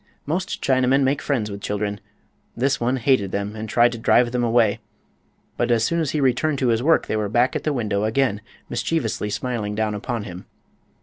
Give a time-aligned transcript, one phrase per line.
[0.25, 1.99] Most Chinamen make friends with children;
[2.57, 4.79] this one hated them and tried to drive them away.
[5.57, 8.05] But as soon as he returned to his work they were back at the window
[8.05, 10.47] again, mischievously smiling down upon him.